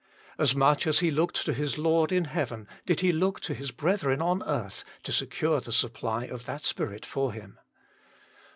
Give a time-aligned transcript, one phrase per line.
[0.39, 3.69] As much as he looked to his Lord in heaven did he look to his
[3.69, 7.59] brethren on earth, to secure the supply of that Spirit for him.